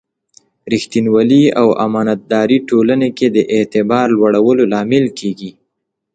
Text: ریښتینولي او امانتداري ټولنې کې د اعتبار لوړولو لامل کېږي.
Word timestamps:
ریښتینولي 0.71 1.43
او 1.61 1.67
امانتداري 1.85 2.57
ټولنې 2.69 3.09
کې 3.17 3.27
د 3.35 3.37
اعتبار 3.55 4.07
لوړولو 4.19 4.63
لامل 4.73 5.05
کېږي. 5.19 5.51